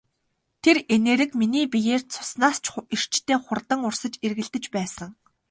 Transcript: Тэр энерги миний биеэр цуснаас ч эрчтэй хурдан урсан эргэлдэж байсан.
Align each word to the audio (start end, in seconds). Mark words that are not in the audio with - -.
Тэр 0.63 0.77
энерги 0.95 1.37
миний 1.39 1.67
биеэр 1.73 2.01
цуснаас 2.13 2.57
ч 2.63 2.65
эрчтэй 2.95 3.37
хурдан 3.45 3.79
урсан 3.87 4.13
эргэлдэж 4.25 4.65
байсан. 4.75 5.09